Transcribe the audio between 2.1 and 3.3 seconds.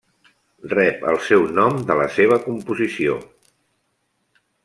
seva composició.